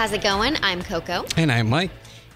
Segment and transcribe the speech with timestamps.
[0.00, 0.56] How's it going?
[0.62, 1.26] I'm Coco.
[1.36, 1.90] And I'm Mike.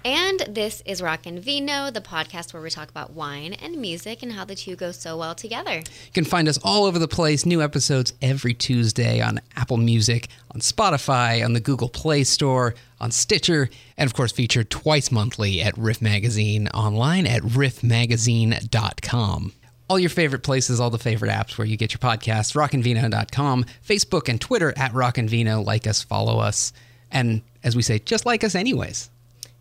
[0.05, 4.23] And this is Rock and Vino, the podcast where we talk about wine and music
[4.23, 5.77] and how the two go so well together.
[5.77, 7.47] You can find us all over the place.
[7.47, 13.11] New episodes every Tuesday on Apple Music, on Spotify, on the Google Play Store, on
[13.11, 19.53] Stitcher, and of course featured twice monthly at Riff Magazine online at riffmagazine.com.
[19.89, 24.29] All your favorite places, all the favorite apps where you get your podcasts, rockandvino.com, Facebook
[24.29, 25.65] and Twitter at rockandvino.
[25.65, 26.75] Like us, follow us,
[27.11, 29.11] and as we say, just like us anyways.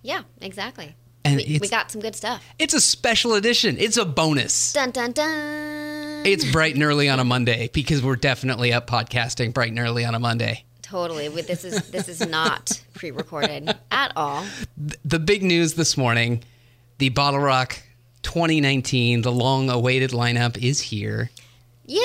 [0.03, 0.95] Yeah, exactly.
[1.25, 2.43] And we, it's- we got some good stuff.
[2.59, 3.77] It's a special edition.
[3.79, 4.73] It's a bonus.
[4.73, 6.25] Dun dun dun.
[6.25, 10.05] It's bright and early on a Monday because we're definitely up podcasting bright and early
[10.05, 10.63] on a Monday.
[10.81, 11.27] totally.
[11.29, 14.45] This is this is not pre-recorded at all.
[15.05, 16.43] The big news this morning
[16.99, 17.81] the Bottle Rock
[18.23, 21.29] 2019, the long awaited lineup is here.
[21.85, 21.99] Yay!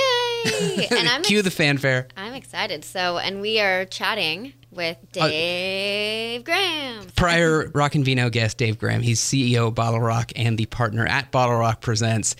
[0.90, 2.08] And I'm Cue ex- the fanfare.
[2.16, 2.84] I'm excited.
[2.84, 7.04] So, and we are chatting with Uh, Dave Graham.
[7.16, 11.04] Prior Rock and Vino guest Dave Graham, he's CEO of Bottle Rock and the partner
[11.04, 12.36] at Bottle Rock Presents.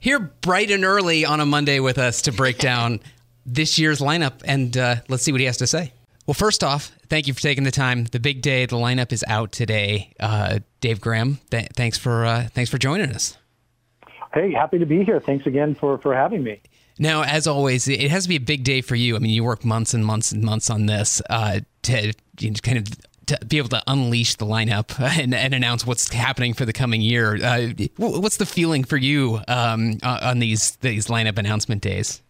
[0.00, 3.00] Here bright and early on a Monday with us to break down
[3.46, 5.92] this year's lineup, and uh, let's see what he has to say.
[6.26, 8.04] Well, first off, thank you for taking the time.
[8.04, 10.12] The big day, the lineup is out today.
[10.20, 13.36] Uh, Dave Graham, th- thanks for uh, thanks for joining us.
[14.34, 15.20] Hey, happy to be here.
[15.20, 16.60] Thanks again for, for having me.
[16.98, 19.16] Now, as always, it has to be a big day for you.
[19.16, 22.56] I mean, you work months and months and months on this uh, to you know,
[22.62, 22.88] kind of
[23.26, 27.00] to be able to unleash the lineup and, and announce what's happening for the coming
[27.00, 27.38] year.
[27.42, 32.22] Uh, what's the feeling for you um, on these these lineup announcement days?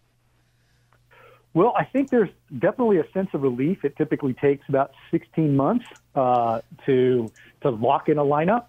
[1.53, 3.83] Well, I think there's definitely a sense of relief.
[3.83, 7.31] It typically takes about 16 months uh, to
[7.61, 8.65] to lock in a lineup.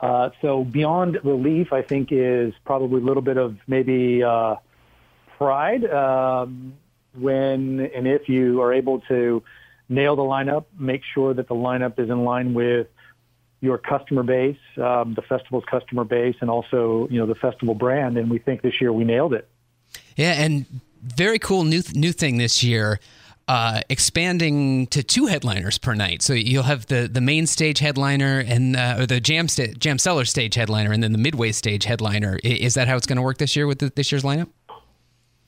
[0.00, 4.56] Uh, so beyond relief, I think is probably a little bit of maybe uh,
[5.42, 6.74] pride um,
[7.14, 9.42] when and if you are able to
[9.88, 12.86] nail the lineup, make sure that the lineup is in line with
[13.60, 18.16] your customer base, um, the festival's customer base, and also you know the festival brand.
[18.16, 19.48] And we think this year we nailed it.
[20.16, 20.66] Yeah, and
[21.02, 23.00] very cool new new thing this year.
[23.48, 28.38] Uh, expanding to two headliners per night, so you'll have the, the main stage headliner
[28.38, 31.84] and uh, or the jam sta- jam cellar stage headliner, and then the midway stage
[31.84, 32.38] headliner.
[32.44, 34.48] Is that how it's going to work this year with the, this year's lineup?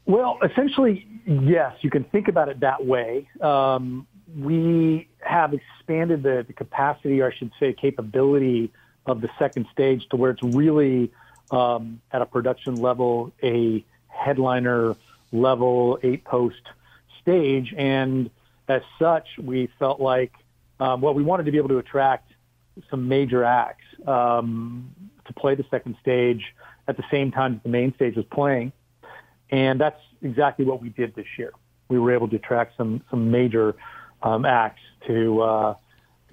[0.06, 3.28] Well, essentially, yes, you can think about it that way.
[3.40, 4.06] Um,
[4.38, 8.70] we have expanded the, the capacity, or I should say, capability
[9.06, 11.10] of the second stage to where it's really
[11.50, 14.96] um, at a production level, a headliner
[15.32, 16.62] level, eight post
[17.22, 17.74] stage.
[17.76, 18.30] And
[18.68, 20.32] as such, we felt like,
[20.80, 22.32] um, well, we wanted to be able to attract
[22.90, 24.90] some major acts um,
[25.26, 26.54] to play the second stage
[26.88, 28.72] at the same time that the main stage was playing.
[29.50, 31.52] And that's exactly what we did this year.
[31.88, 33.74] We were able to attract some some major
[34.22, 35.74] um, acts to uh,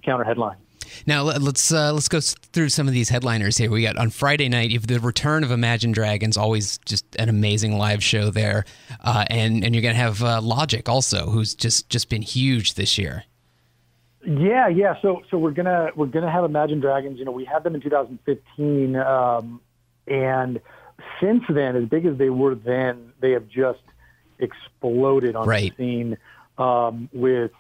[0.04, 0.58] counter headline.
[1.06, 3.70] Now let- let's uh, let's go through some of these headliners here.
[3.70, 7.30] We got on Friday night, you have the return of Imagine Dragons, always just an
[7.30, 8.66] amazing live show there,
[9.02, 12.98] uh, and and you're gonna have uh, Logic also, who's just just been huge this
[12.98, 13.24] year.
[14.26, 14.96] Yeah, yeah.
[15.02, 17.18] So so we're gonna we're gonna have Imagine Dragons.
[17.20, 19.62] You know, we had them in 2015, um,
[20.08, 20.62] and
[21.20, 23.82] since then, as big as they were then, they have just
[24.40, 25.76] exploded on Right.
[25.78, 26.18] the scene
[26.58, 27.52] um, with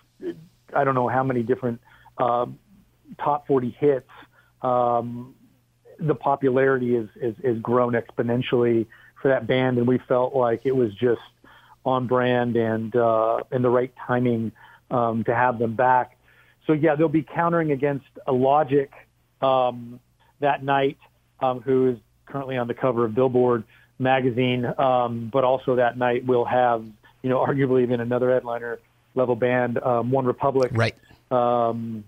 [0.75, 1.81] I don't know how many different
[2.17, 2.59] um
[3.19, 4.09] top 40 hits.
[4.61, 5.35] Um,
[5.99, 8.87] the popularity is, is is grown exponentially
[9.21, 11.21] for that band, and we felt like it was just
[11.85, 14.51] on brand and uh, and the right timing
[14.89, 16.17] um, to have them back.
[16.67, 18.91] So yeah, they'll be countering against a Logic
[19.41, 19.99] um,
[20.39, 20.97] that night,
[21.39, 21.97] um, who is
[22.31, 23.63] currently on the cover of Billboard
[23.99, 24.65] magazine.
[24.77, 26.85] Um, but also that night we'll have
[27.21, 28.79] you know arguably even another headliner
[29.15, 30.95] level band, um, One Republic, Right.
[31.31, 32.03] um,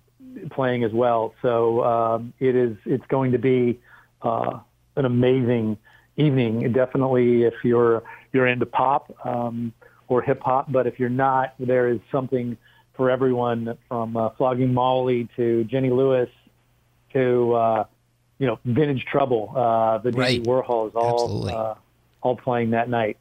[0.52, 1.34] playing as well.
[1.42, 3.80] So um, it is it's going to be
[4.22, 4.60] uh,
[4.96, 5.78] an amazing
[6.18, 6.72] evening.
[6.72, 9.74] Definitely, if you're you're into pop um,
[10.08, 12.58] or hip hop, but if you're not, there is something
[12.96, 16.30] for everyone from uh, Flogging Molly to Jenny Lewis
[17.14, 17.84] to uh,
[18.40, 19.54] you know Vintage Trouble.
[19.56, 20.44] Uh, the Right.
[20.44, 21.76] Dandy Warhols all uh,
[22.22, 23.18] all playing that night.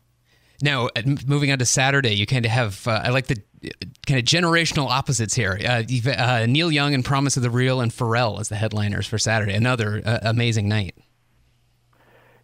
[0.63, 3.69] Now, uh, moving on to Saturday, you kind of have, uh, I like the uh,
[4.07, 5.59] kind of generational opposites here.
[5.69, 9.09] Uh, you've, uh, Neil Young and Promise of the Real and Pharrell as the headliners
[9.09, 9.55] for Saturday.
[9.55, 10.95] Another uh, amazing night.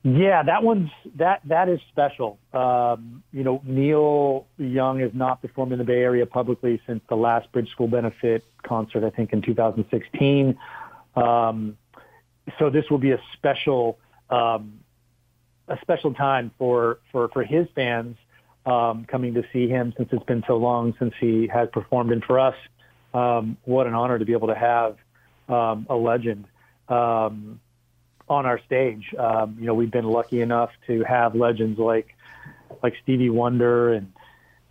[0.04, 2.38] Yeah, that one's that that is special.
[2.52, 7.16] Um, you know, Neil Young has not performed in the Bay Area publicly since the
[7.16, 10.56] last Bridge School benefit concert, I think, in 2016.
[11.16, 11.76] Um,
[12.58, 13.98] so this will be a special
[14.30, 14.80] um,
[15.68, 18.16] a special time for for for his fans
[18.66, 22.12] um, coming to see him since it's been so long since he has performed.
[22.12, 22.54] And for us,
[23.14, 24.96] um, what an honor to be able to have
[25.48, 26.44] um, a legend
[26.88, 27.60] um,
[28.28, 29.14] on our stage.
[29.18, 32.14] Um, you know, we've been lucky enough to have legends like
[32.82, 34.12] like Stevie Wonder and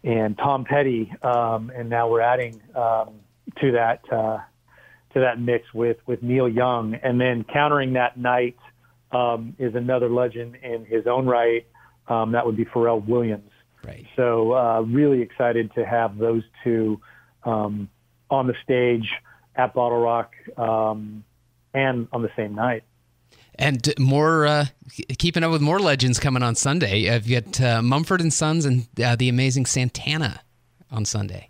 [0.04, 3.16] and Tom Petty, um, and now we're adding um,
[3.60, 4.40] to that uh,
[5.18, 8.58] to that mix with with Neil Young, and then countering that night
[9.12, 11.66] um, is another legend in his own right.
[12.08, 13.52] Um, that would be Pharrell Williams.
[13.84, 14.06] Right.
[14.16, 17.02] So uh, really excited to have those two
[17.44, 17.90] um,
[18.30, 19.10] on the stage
[19.56, 21.24] at Bottle Rock um,
[21.74, 22.84] and on the same night.
[23.56, 24.66] And more, uh,
[25.18, 27.10] keeping up with more legends coming on Sunday.
[27.10, 30.42] I've got uh, Mumford and Sons and uh, the amazing Santana
[30.92, 31.50] on Sunday.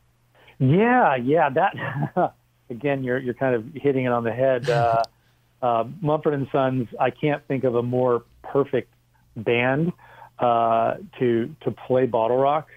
[0.59, 1.49] Yeah, yeah.
[1.49, 1.75] That
[2.69, 4.69] again, you're you're kind of hitting it on the head.
[4.69, 5.03] Uh,
[5.61, 6.87] uh, Mumford and Sons.
[6.99, 8.93] I can't think of a more perfect
[9.35, 9.91] band
[10.39, 12.67] uh, to to play Bottle Rock.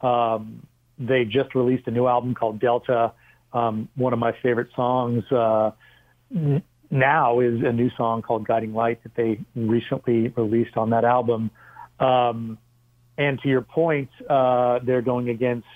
[0.00, 0.66] Um,
[0.98, 3.12] they just released a new album called Delta.
[3.52, 5.70] Um, one of my favorite songs uh,
[6.34, 11.04] n- now is a new song called Guiding Light that they recently released on that
[11.04, 11.50] album.
[12.00, 12.58] Um,
[13.16, 15.66] and to your point, uh, they're going against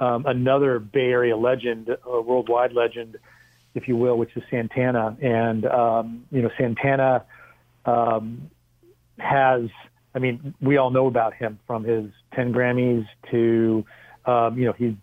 [0.00, 3.18] um, another Bay Area legend, a worldwide legend,
[3.74, 5.16] if you will, which is Santana.
[5.20, 7.24] And um, you know, Santana
[7.84, 8.50] um,
[9.18, 9.68] has
[10.14, 13.84] I mean, we all know about him from his 10 Grammys to,
[14.24, 14.94] um, you know, he's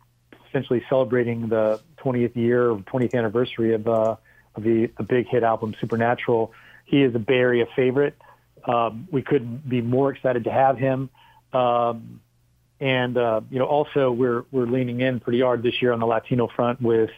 [0.50, 4.15] essentially celebrating the 20th year or 20th anniversary of, uh,
[4.56, 6.51] of the, the big hit album Supernatural.
[6.86, 8.15] He is a Bay Area favorite.
[8.65, 11.09] Um, we couldn't be more excited to have him.
[11.53, 12.19] Um,
[12.80, 16.06] and, uh, you know, also we're, we're leaning in pretty hard this year on the
[16.06, 17.10] Latino front with,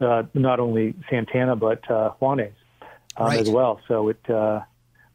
[0.00, 2.52] uh, not only Santana, but, uh, Juanes,
[3.16, 3.40] um, Right.
[3.40, 3.80] as well.
[3.88, 4.60] So it, uh,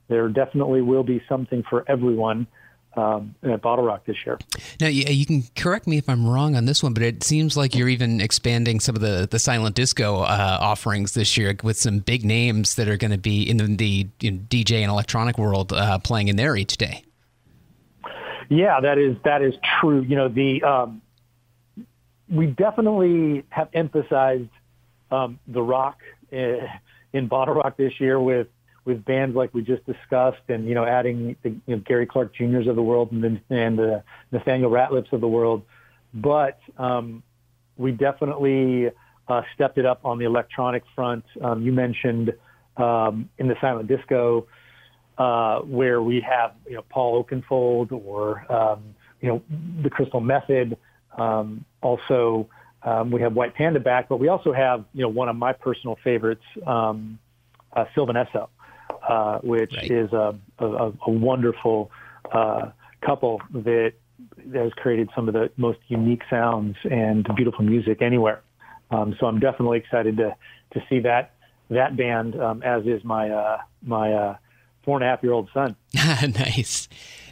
[0.07, 2.47] there definitely will be something for everyone
[2.97, 4.37] um, at Bottle Rock this year.
[4.79, 7.55] Now, you, you can correct me if I'm wrong on this one, but it seems
[7.55, 11.77] like you're even expanding some of the, the silent disco uh, offerings this year with
[11.77, 14.91] some big names that are going to be in the, the you know, DJ and
[14.91, 17.03] electronic world uh, playing in there each day.
[18.51, 20.01] Yeah, that is that is true.
[20.01, 21.01] You know, the um,
[22.29, 24.49] we definitely have emphasized
[25.09, 25.99] um, the rock
[26.33, 26.67] uh,
[27.13, 28.47] in Bottle Rock this year with
[28.83, 32.35] with bands like we just discussed, and you know, adding the you know, Gary Clark
[32.35, 34.03] Juniors of the world and the, and the
[34.33, 35.63] Nathaniel Rateliffs of the world.
[36.13, 37.23] But um,
[37.77, 38.91] we definitely
[39.29, 41.23] uh, stepped it up on the electronic front.
[41.41, 42.33] Um, you mentioned
[42.75, 44.45] um, in the silent disco
[45.17, 49.43] uh, where we have you know Paul Oakenfold or um, you know
[49.83, 50.77] the Crystal Method.
[51.17, 52.47] Um, also,
[52.83, 55.53] um, we have White Panda back, but we also have you know one of my
[55.53, 57.19] personal favorites, um,
[57.75, 58.47] uh, Sylvan Esso,
[59.07, 59.91] uh, which Right.
[59.91, 61.91] is a, a, a wonderful
[62.31, 62.71] uh,
[63.05, 63.93] couple that
[64.53, 68.41] has created some of the most unique sounds and beautiful music anywhere.
[68.91, 70.35] Um, so I'm definitely excited to
[70.73, 71.33] to see that
[71.69, 74.35] that band, um, as is my uh, my uh,
[74.83, 75.75] four and a half year old son.
[75.93, 76.87] nice.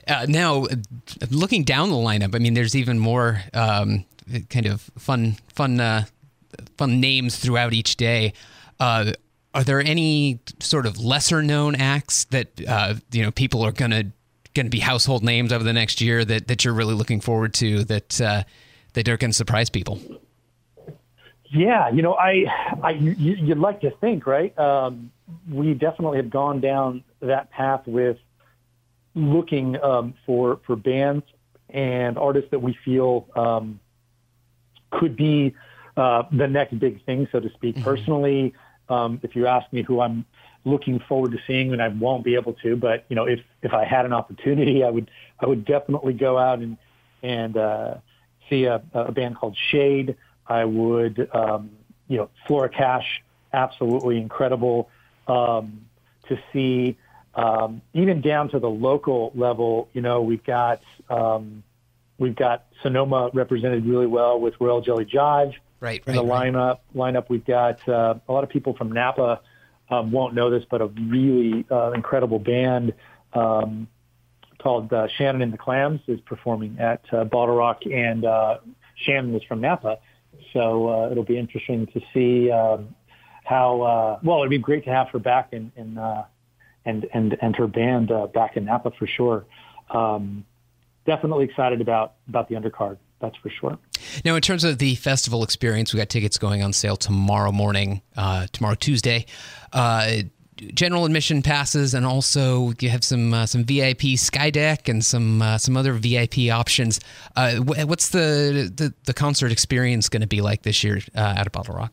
[0.08, 0.66] Uh, now,
[1.30, 4.06] looking down the lineup, I mean, there's even more um,
[4.50, 6.06] kind of fun, fun, uh,
[6.78, 8.34] fun names throughout each day.
[8.80, 9.14] Uh,
[9.54, 14.06] are there any sort of lesser known acts that uh, you know people are gonna
[14.54, 17.84] gonna be household names over the next year that, that you're really looking forward to
[17.86, 18.44] that uh,
[18.94, 20.00] that are going to surprise people?
[21.52, 22.46] Yeah, you know, I,
[22.84, 24.58] I, you, you'd like to think, right?
[24.58, 25.12] Um,
[25.52, 28.18] we definitely have gone down that path with
[29.16, 31.26] looking um, for for bands
[31.70, 33.80] and artists that we feel um,
[34.92, 35.56] could be
[35.98, 37.82] uh, the next big thing, so to speak.
[37.84, 38.54] Personally,
[38.90, 40.26] um, if you ask me who I'm
[40.66, 43.74] looking forward to seeing, and I won't be able to, but you know, if if
[43.74, 46.78] I had an opportunity, I would I would definitely go out and
[47.22, 47.96] and uh,
[48.50, 50.16] see a, a band called Shaed.
[50.48, 51.72] I would, um,
[52.08, 53.22] you know, Flora Cash,
[53.54, 54.90] absolutely incredible
[55.30, 55.86] um,
[56.28, 56.98] to see.
[57.36, 61.64] Um, even down to the local level, you know, we've got um,
[62.18, 66.54] we've got Sonoma represented really well with Royal Jelly Jive Right, in the right, right.
[66.54, 66.80] lineup.
[66.96, 69.42] Lineup, we've got uh, a lot of people from Napa
[69.90, 72.94] um, won't know this, but a really uh, incredible band
[73.34, 73.88] um,
[74.62, 78.58] called uh, Shannon and the Clams is performing at uh, Bottle Rock, and uh,
[78.96, 80.00] Shannon is from Napa,
[80.52, 82.94] so uh, it'll be interesting to see um,
[83.50, 83.82] how.
[83.82, 86.26] Uh, well, it'd be great to have her back in, in uh,
[86.86, 89.46] and and and her band uh, back in Napa for sure.
[89.90, 90.46] Um,
[91.06, 92.98] definitely excited about about the undercard.
[93.20, 93.78] That's for sure.
[94.24, 98.02] Now, in terms of the festival experience, we got tickets going on sale tomorrow morning,
[98.16, 99.26] uh, tomorrow Tuesday.
[99.74, 100.22] Uh,
[100.74, 105.42] general admission passes, and also you have some uh, some VIP sky deck and some
[105.42, 107.00] uh, some other VIP options.
[107.36, 111.48] Uh, what's the, the the concert experience going to be like this year uh, at
[111.48, 111.92] a Bottle Rock?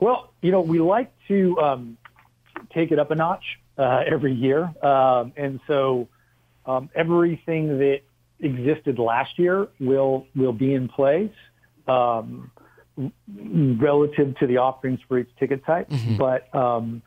[0.00, 1.98] Well, you know, we like to um,
[2.72, 3.44] take it up a notch
[3.78, 6.08] uh, every year, um, and so
[6.66, 8.00] um, everything that
[8.40, 11.32] existed last year will will be in place
[11.86, 12.50] um,
[13.26, 15.90] relative to the offerings for each ticket type.
[15.90, 16.16] Mm-hmm.
[16.16, 17.02] But um,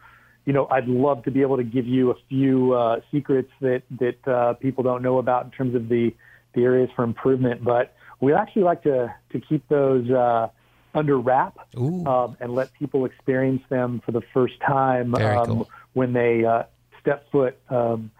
[0.45, 3.83] you know, I'd love to be able to give you a few uh, secrets that
[3.99, 6.13] that uh, people don't know about in terms of the
[6.53, 7.63] the areas for improvement.
[7.63, 10.49] But we actually like to to keep those uh,
[10.93, 15.69] under wrap um, and let people experience them for the first time um, cool.
[15.93, 16.63] when they uh,
[17.01, 18.11] step foot um,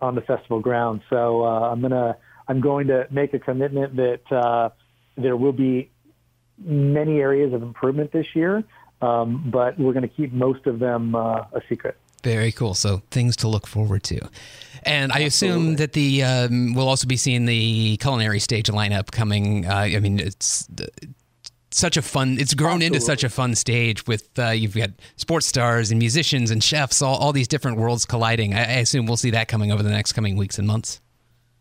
[0.00, 1.02] on the festival grounds.
[1.10, 2.16] So uh, I'm gonna
[2.48, 4.70] I'm going to make a commitment that uh,
[5.16, 5.90] there will be
[6.58, 8.64] many areas of improvement this year,
[9.02, 11.96] um, but we're going to keep most of them uh, a secret.
[12.22, 12.74] Very cool.
[12.74, 14.28] So things to look forward to.
[14.82, 19.66] And I assume that the um, we'll also be seeing the culinary stage lineup coming.
[19.66, 20.68] Uh, I mean, it's
[21.76, 22.38] such a fun.
[22.40, 26.50] It's grown into such a fun stage with uh, you've got sports stars and musicians
[26.50, 28.54] and chefs, all, all these different worlds colliding.
[28.54, 31.00] I, I assume we'll see that coming over the next coming weeks and months.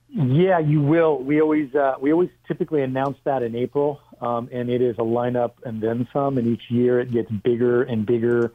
[0.07, 1.21] Yeah, you will.
[1.21, 5.01] We always uh, we always typically announce that in April, um, and it is a
[5.01, 6.37] lineup and then some.
[6.37, 8.53] And each year it gets bigger and bigger.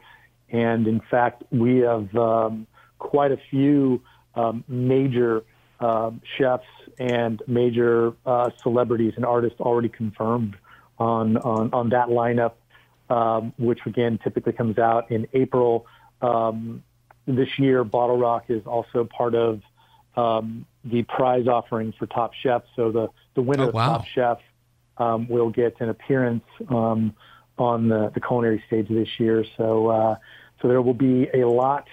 [0.49, 2.65] And in fact, we have um,
[2.97, 4.01] quite a few
[4.33, 5.43] um, major
[5.79, 6.65] um, chefs
[6.97, 10.55] and major uh, celebrities and artists already confirmed
[11.01, 12.53] on on, on that lineup,
[13.09, 15.85] um, which again typically comes out in April.
[16.21, 16.83] Um,
[17.25, 19.61] this year, Bottle Rock is also part of
[20.15, 22.63] um, the prize offering for Top Chef.
[22.75, 23.73] So the, the winner Oh, of.
[23.73, 24.39] Top Chef
[24.97, 27.15] um, will get an appearance um,
[27.57, 29.45] on the, the culinary stage this year.
[29.57, 30.15] So uh,
[30.61, 31.87] so there will be a lot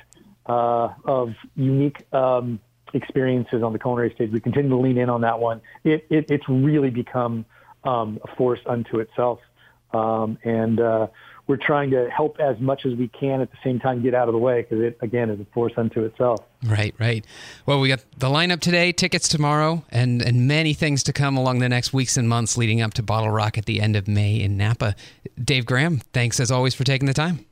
[0.46, 2.60] uh, of unique um,
[2.92, 4.30] experiences on the culinary stage.
[4.32, 5.60] We continue to lean in on that one.
[5.84, 7.44] It, it it's really become
[7.88, 9.40] um, a force unto itself,
[9.92, 11.06] um, and uh,
[11.46, 14.28] we're trying to help as much as we can at the same time get out
[14.28, 16.40] of the way because it again is a force unto itself.
[16.62, 17.24] Right, right.
[17.64, 21.60] Well, we got the lineup today, tickets tomorrow, and and many things to come along
[21.60, 24.40] the next weeks and months leading up to Bottle Rock at the end of May
[24.40, 24.94] in Napa.
[25.42, 27.46] Dave Graham, thanks as always for taking the time.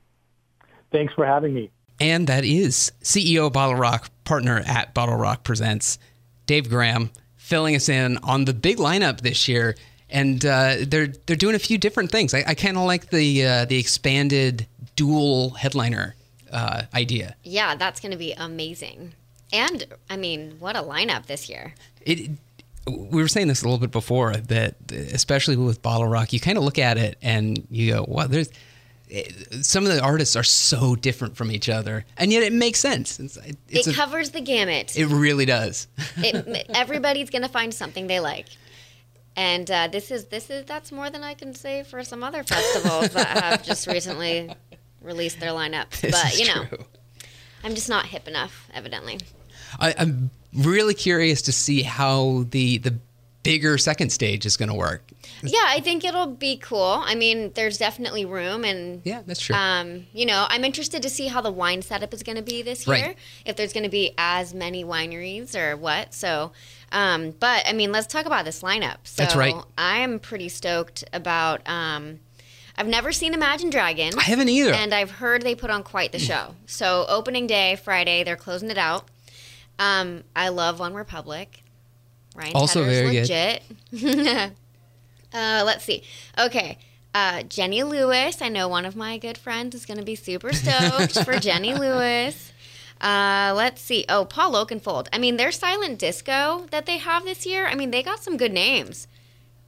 [0.93, 1.71] Thanks for having me.
[1.99, 5.99] And that is CEO of Bottle Rock, partner at Bottle Rock Presents,
[6.45, 9.75] Dave Graham, filling us in on the big lineup this year.
[10.09, 12.33] And uh, they're they're doing a few different things.
[12.33, 16.15] I, I kind of like the uh, the expanded dual headliner
[16.53, 17.35] uh, idea.
[17.43, 19.13] Yeah, that's going to be amazing.
[19.53, 21.75] And I mean, what a lineup this year.
[22.03, 22.31] it
[22.89, 26.57] we were saying this a little bit before that especially with bottle rock you kind
[26.57, 28.49] of look at it and you go wow there's
[29.61, 33.19] some of the artists are so different from each other and yet it makes sense
[33.19, 33.37] it's,
[33.69, 34.97] it's it a- covers the gamut.
[34.97, 38.47] it really does it, everybody's going to find something they like.
[39.37, 42.43] And uh, this is this is that's more than I can say for some other
[42.43, 44.50] festivals that have just recently
[45.02, 46.00] released their lineups.
[46.00, 46.85] This but you know, true.
[47.62, 49.19] I'm just not hip enough, evidently.
[49.78, 52.99] I, i'm really curious to see how the the
[53.47, 55.03] bigger second stage is going to work
[55.43, 57.03] Yeah, I think it'll be cool.
[57.05, 61.11] I mean, there's definitely room, and yeah that's true um, you know, I'm interested to
[61.11, 62.97] see how the wine setup is going to be this year.
[62.97, 63.17] Right.
[63.45, 66.15] If there's going to be as many wineries or what.
[66.15, 66.53] So,
[66.93, 68.99] um, but I mean, let's talk about this lineup.
[69.05, 69.55] So That's right.
[69.76, 71.67] I am pretty stoked about.
[71.69, 72.21] Um,
[72.79, 74.15] I've never seen Imagine Dragons.
[74.17, 76.55] i haven't either And I've heard they put on quite the show.
[76.67, 79.09] So opening day, Friday, they're closing it out.
[79.79, 81.62] Um, I love One Republic.
[82.37, 83.61] Ryan Also Tedder's very good.
[83.93, 84.52] legit.
[85.35, 86.02] uh, let's see.
[86.38, 86.78] Okay.
[87.14, 88.43] Uh, Jenny Lewis.
[88.43, 91.73] I know one of my good friends is going to be super stoked for Jenny
[91.75, 92.52] Lewis.
[93.00, 94.05] Uh, let's see.
[94.09, 95.09] Oh, Paul Oakenfold.
[95.12, 97.66] I mean, their silent disco that they have this year.
[97.66, 99.09] I mean, they got some good names.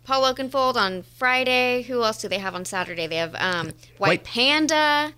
[0.04, 1.82] Paul Oakenfold on Friday.
[1.82, 3.06] Who else do they have on Saturday?
[3.06, 3.66] They have um,
[3.98, 5.12] White, White- Panda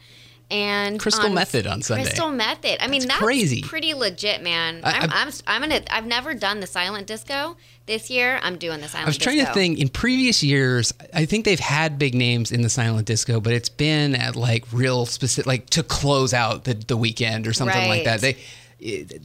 [0.51, 2.05] and Crystal Method on Sunday.
[2.05, 2.83] Crystal Method.
[2.83, 3.63] I mean, That's that's, crazy.
[3.63, 4.81] pretty legit, man.
[4.85, 5.83] I- I'm, I'm, I'm gonna.
[5.91, 7.57] I've never done the silent disco.
[7.87, 9.07] This year, I'm doing the silent.
[9.07, 12.63] I was trying to think in previous years, I think they've had big names in
[12.63, 16.75] the silent disco, but it's been at like real specific, like to close out the,
[16.75, 18.21] the weekend or something like that.
[18.21, 18.37] They
[18.79, 19.23] it,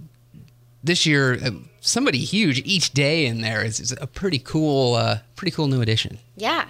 [0.83, 1.51] this year, uh,
[1.81, 5.81] somebody huge each day in there is, is a pretty cool, uh, pretty cool new
[5.81, 6.19] addition.
[6.35, 6.69] Yeah.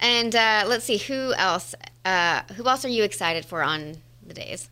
[0.00, 1.74] And uh, let's see who else.
[2.04, 4.70] Uh, who else are you excited for on the days?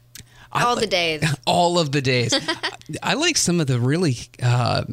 [0.53, 1.23] All the days.
[1.47, 2.33] all of the days.
[3.03, 4.85] I like some of the really, uh,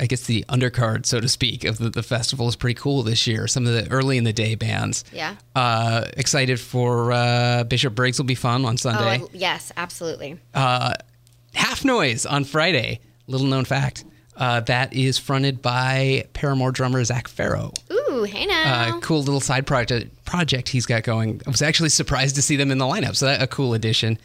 [0.00, 3.26] I guess the undercard, so to speak, of the, the festival is pretty cool this
[3.26, 3.46] year.
[3.46, 5.04] Some of the early in the day bands.
[5.12, 5.36] Yeah.
[5.54, 9.22] Uh, excited for uh, Bishop Briggs will be fun on Oh, Sunday.
[9.22, 10.38] I- yes, absolutely.
[10.54, 13.00] Half Noise on Friday.
[13.28, 14.04] Little known fact.
[14.36, 17.72] Uh, that is fronted by Paramore drummer Zac Farro.
[17.92, 18.96] Ooh, hey now.
[18.96, 21.40] uh, cool little side project project he's got going.
[21.46, 24.18] I was actually surprised to see them in the lineup, so that a cool addition.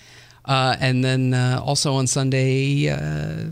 [0.45, 3.51] Uh, and then uh, also on Sunday, uh,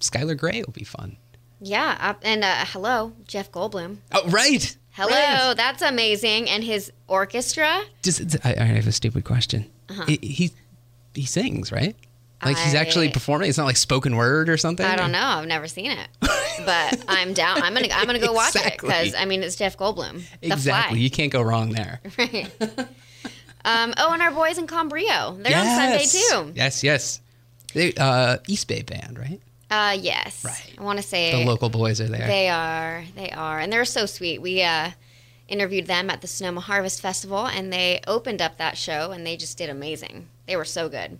[0.00, 1.16] Skylar Grey will be fun.
[1.60, 3.98] yeah, uh, and uh, hello, Jeff Goldblum.
[4.12, 4.74] Oh, right.
[4.92, 5.54] Hello, Right.
[5.56, 6.48] that's amazing.
[6.48, 7.82] And his orchestra.
[8.02, 9.70] Just, I, I have a stupid question.
[9.90, 10.50] Uh He, he
[11.14, 11.94] he sings, right?
[12.42, 13.10] Like he's actually.
[13.10, 13.48] Performing.
[13.48, 14.84] It's not like spoken word or something.
[14.86, 15.18] I don't know.
[15.20, 17.62] I've never seen it, but I'm down.
[17.62, 20.22] I'm gonna I'm gonna go watch it because I mean it's Jeff Goldblum.
[20.42, 21.00] Exactly.
[21.00, 22.00] You can't go wrong there.
[22.18, 22.50] Right.
[23.64, 23.92] um.
[23.98, 25.42] Oh, and our boys in Cambrio.
[25.42, 26.52] They're on Sunday too.
[26.54, 27.20] Yes, yes.
[27.74, 29.40] They, uh, East Bay band, right?
[29.70, 29.96] Uh.
[30.00, 30.44] Yes.
[30.44, 30.74] Right.
[30.78, 32.26] I want to say The local boys are there.
[32.26, 33.04] They are.
[33.16, 33.58] They are.
[33.60, 34.40] And they're so sweet.
[34.40, 34.90] We uh,
[35.46, 39.36] interviewed them at the Sonoma Harvest Festival, and they opened up that show, and they
[39.36, 40.26] just did amazing.
[40.46, 41.18] They were so good.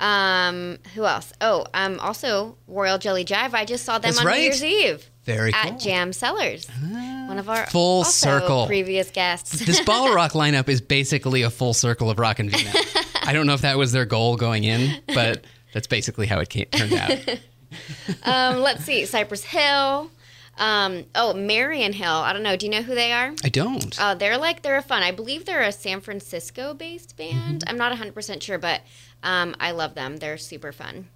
[0.00, 1.32] Um, who else?
[1.40, 3.54] Oh, um, also Royal Jelly Jive.
[3.54, 4.38] I just saw them That's on right.
[4.38, 5.78] New Year's Eve Very at cool.
[5.78, 6.68] Jam Cellars.
[6.68, 8.66] One of our Full circle.
[8.66, 9.64] previous guests.
[9.64, 12.70] this bottle rock lineup is basically a full circle of rock and Vino.
[13.22, 16.48] I don't know if that was their goal going in, but that's basically how it
[16.48, 17.10] came, turned out.
[18.22, 20.10] um, let's see, Cypress Hill.
[20.58, 22.10] Um, oh, Marian Hill.
[22.10, 22.56] I don't know.
[22.56, 23.34] Do you know who they are?
[23.44, 24.00] I don't.
[24.00, 25.02] Uh, they're like they're fun.
[25.02, 27.64] I believe they're a San Francisco based band.
[27.66, 28.80] I'm not 100 percent sure, but
[29.22, 30.16] um, I love them.
[30.16, 31.08] They're super fun.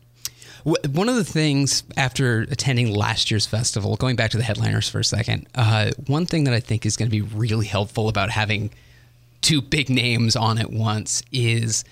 [0.65, 4.99] One of the things after attending last year's festival, going back to the headliners for
[4.99, 8.31] a second, uh, one thing that I think is going to be really helpful about
[8.31, 8.71] having
[9.41, 11.83] two big names on at once is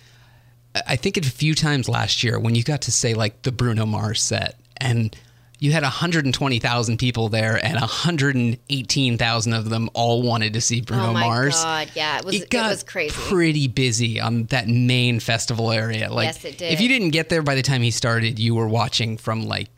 [0.87, 3.87] I think a few times last year when you got to say like the Bruno
[3.87, 5.17] Mars set and
[5.61, 11.15] you had 120,000 people there and 118,000 of them all wanted to see Bruno Mars.
[11.15, 11.55] oh my Mars.
[11.63, 13.13] god, yeah, it was It it, got was crazy.
[13.15, 16.13] pretty busy on that main festival area.
[16.13, 16.73] Like, Yes, it did.
[16.73, 19.69] If you didn't get there by the time he started, you were watching from like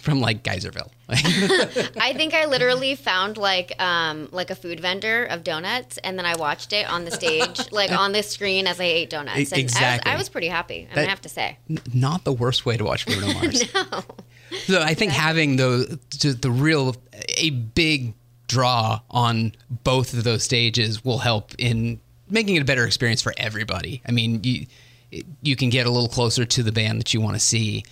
[0.00, 0.90] from like Geyserville.
[1.10, 6.24] I think I literally found like um like a food vendor of donuts, and then
[6.24, 9.52] I watched it on the stage, like on the screen as I ate donuts.
[9.52, 10.10] And Exactly.
[10.10, 10.82] I was, I was pretty happy.
[10.82, 11.58] I'm That- gonna have to say.
[11.68, 13.74] N- Not the worst way to watch Bruno Mars.
[13.74, 14.02] No.
[14.66, 15.98] So I think having the
[16.40, 16.96] the real
[17.36, 18.14] a big
[18.46, 19.52] draw on
[19.84, 24.02] both of those stages will help in making it a better experience for everybody.
[24.06, 24.66] I mean, you
[25.42, 27.82] you can get a little closer to the band that you want to see,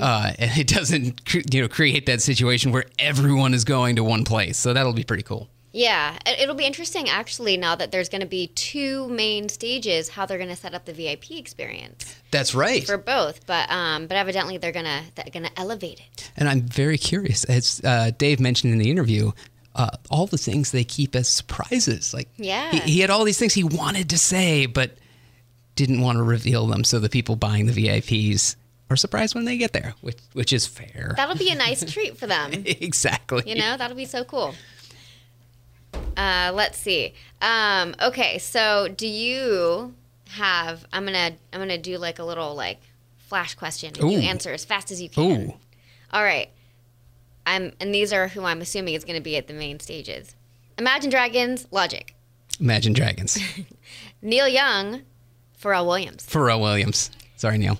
[0.00, 1.20] uh, and it doesn't
[1.52, 4.58] you know create that situation where everyone is going to one place.
[4.58, 5.48] So that'll be pretty cool.
[5.76, 10.10] Yeah, it- it'll be interesting actually now that there's going to be two main stages,
[10.10, 12.86] how they're going to set up the VIP experience That's right.
[12.86, 13.44] for both.
[13.46, 16.30] But um, but evidently they're gonna they're gonna elevate it.
[16.36, 19.32] And I'm very curious, as uh, Dave mentioned in the interview,
[19.74, 22.14] uh, all the things they keep as surprises.
[22.14, 22.70] Like, Yeah.
[22.70, 24.92] he, he had all these things he wanted to say, but
[25.74, 28.54] didn't want to reveal them, so the people buying the VIPs
[28.90, 31.14] are surprised when they get there, which which is fair.
[31.16, 32.52] That'll be a nice treat for them.
[32.64, 33.42] exactly.
[33.46, 34.54] You know, that'll be so cool.
[36.16, 37.14] Uh, let's see.
[37.42, 39.94] Um, okay, so do you
[40.30, 40.86] have?
[40.92, 42.80] I'm gonna I'm gonna do like a little like
[43.18, 45.22] flash question, and you answer as fast as you can.
[45.48, 45.54] Ooh,
[46.12, 46.50] All right.
[47.46, 50.34] I'm and these are who I'm assuming is going to be at the main stages.
[50.78, 52.14] Imagine Dragons, Logic,
[52.60, 53.38] Imagine Dragons.
[54.22, 55.02] Neil Young,
[55.60, 56.26] Pharrell Williams.
[56.26, 57.10] Pharrell Williams.
[57.36, 57.78] Sorry, Neil.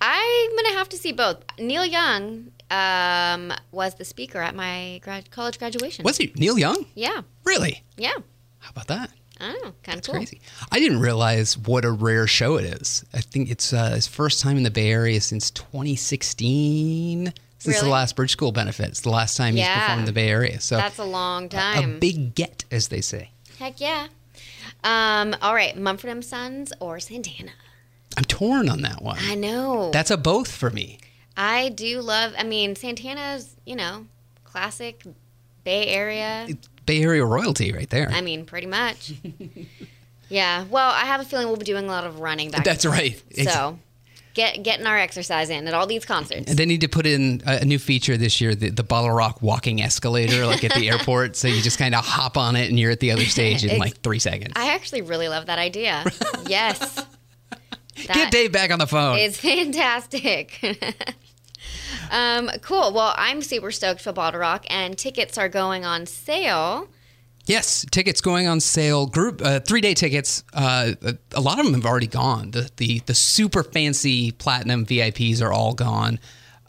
[0.00, 1.38] I'm gonna have to see both.
[1.58, 6.04] Neil Young um, was the speaker at my grad- college graduation.
[6.04, 6.86] Was he Neil Young?
[6.94, 7.82] Yeah, Really?
[7.96, 8.14] yeah.
[8.58, 9.10] How about that?
[9.40, 10.14] I don't know, kind of cool.
[10.14, 10.40] crazy.
[10.70, 13.04] I didn't realize what a rare show it is.
[13.12, 17.32] I think it's uh, his first time in the Bay Area since 2016.
[17.58, 18.88] Since the last Bridge School benefit.
[18.88, 20.60] It's the last time he's performed in the Bay Area.
[20.60, 21.78] So That's a long time.
[21.78, 21.98] a time.
[21.98, 23.30] big get, as they say.
[23.58, 24.08] Heck yeah.
[24.82, 27.52] Um, all right, Mumford and Sons or Santana.
[28.18, 29.16] I'm torn on that one.
[29.20, 29.90] I know.
[29.92, 30.98] That's a both for me.
[31.36, 32.34] I do love.
[32.38, 34.06] I mean, Santana's you know
[34.44, 35.02] classic
[35.64, 36.46] Bay Area.
[36.86, 38.08] Bay Area royalty right there.
[38.10, 39.12] I mean, pretty much.
[40.28, 40.64] yeah.
[40.70, 42.64] Well, I have a feeling we'll be doing a lot of running back.
[42.64, 43.20] That's right.
[43.42, 43.78] So,
[44.34, 46.50] get getting our exercise in at all these concerts.
[46.50, 49.40] And they need to put in a, new feature this year, the, the Bottle Rock
[49.40, 51.36] walking escalator, like at the airport.
[51.36, 53.70] So you just kind of hop on it and you're at the other stage in
[53.72, 54.52] Ex- like three seconds.
[54.56, 56.04] I actually really love that idea.
[56.46, 57.04] yes.
[57.94, 59.18] Get Dave back on the phone.
[59.18, 60.60] is fantastic.
[62.14, 62.92] Um, cool.
[62.92, 66.88] Well, I'm super stoked for Bottle Rock, and tickets are going on sale.
[67.46, 69.06] Yes, tickets going on sale.
[69.06, 70.44] Group uh, three day tickets.
[70.54, 70.92] Uh,
[71.32, 72.52] a lot of them have already gone.
[72.52, 76.18] The the the super fancy platinum VIPs are all gone.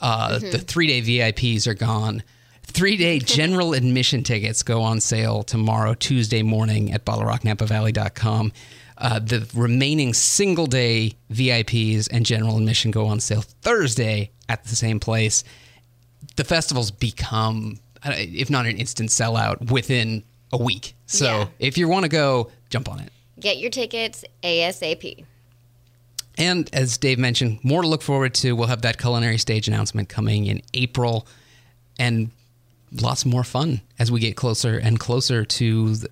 [0.02, 2.24] Uh, The three day VIPs are gone.
[2.64, 8.52] Three day general admission tickets go on sale tomorrow, Tuesday morning at BottleRockNapaValley.com.
[8.98, 14.76] Uh, the remaining single day VIPs and general admission go on sale Thursday at the
[14.76, 15.44] same place
[16.38, 20.94] the festival's become uh, if not an instant sellout, within a week.
[21.08, 21.48] So Yeah.
[21.60, 23.10] if you want to go, jump on it.
[23.40, 25.26] Get your tickets ASAP.
[26.38, 28.54] And as Dave mentioned, more to look forward to.
[28.56, 31.28] We'll have that culinary stage announcement coming in April
[31.98, 32.30] and
[32.92, 36.10] lots more fun as we get closer and closer to the,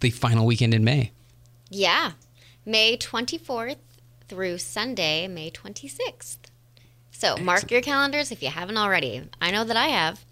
[0.00, 1.10] the final weekend in May.
[1.70, 2.12] Yeah.
[2.64, 3.76] May 24th
[4.28, 6.38] through Sunday, May 26th.
[7.12, 9.22] So mark your calendars if you haven't already.
[9.40, 10.24] I know that I have.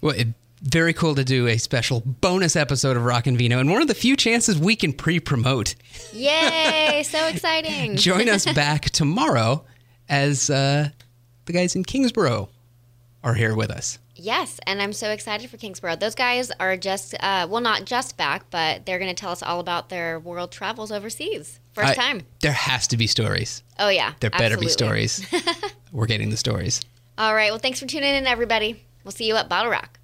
[0.00, 0.28] Well, it,
[0.62, 3.88] very cool to do a special bonus episode of Rock and Vino, and one of
[3.88, 5.74] the few chances we can pre-promote.
[6.12, 7.02] Yay!
[7.06, 7.96] so exciting.
[7.96, 9.64] Join us back tomorrow
[10.08, 10.88] as uh,
[11.46, 12.48] the guys in Kingsborough
[13.22, 13.98] are here with us.
[14.14, 15.96] Yes, and I'm so excited for Kingsborough.
[15.96, 19.42] Those guys are just, uh, well, not just back, but they're going to tell us
[19.42, 21.60] all about their world travels overseas.
[21.72, 22.22] First I- time.
[22.40, 23.62] There has to be stories.
[23.78, 24.14] Oh, yeah.
[24.20, 25.24] There better be stories.
[25.92, 26.82] We're getting the stories.
[27.16, 27.50] All right.
[27.50, 28.84] Well, thanks for tuning in, everybody.
[29.04, 29.99] We'll see you at Bottle Rock.